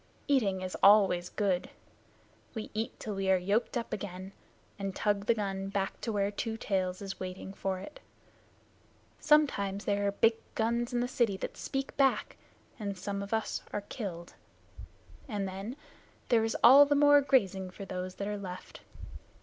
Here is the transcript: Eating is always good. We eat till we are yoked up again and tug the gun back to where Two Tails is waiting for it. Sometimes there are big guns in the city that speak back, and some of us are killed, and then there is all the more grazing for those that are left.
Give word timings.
Eating 0.27 0.61
is 0.61 0.75
always 0.81 1.29
good. 1.29 1.69
We 2.55 2.71
eat 2.73 2.99
till 2.99 3.13
we 3.13 3.29
are 3.29 3.37
yoked 3.37 3.77
up 3.77 3.93
again 3.93 4.31
and 4.79 4.95
tug 4.95 5.27
the 5.27 5.35
gun 5.35 5.69
back 5.69 6.01
to 6.01 6.11
where 6.11 6.31
Two 6.31 6.57
Tails 6.57 7.03
is 7.03 7.19
waiting 7.19 7.53
for 7.53 7.77
it. 7.77 7.99
Sometimes 9.19 9.85
there 9.85 10.07
are 10.07 10.11
big 10.11 10.33
guns 10.55 10.91
in 10.91 11.01
the 11.01 11.07
city 11.07 11.37
that 11.37 11.55
speak 11.55 11.95
back, 11.97 12.35
and 12.79 12.97
some 12.97 13.21
of 13.21 13.31
us 13.31 13.61
are 13.71 13.81
killed, 13.81 14.33
and 15.27 15.47
then 15.47 15.75
there 16.29 16.43
is 16.43 16.57
all 16.63 16.87
the 16.87 16.95
more 16.95 17.21
grazing 17.21 17.69
for 17.69 17.85
those 17.85 18.15
that 18.15 18.27
are 18.27 18.39
left. 18.39 18.79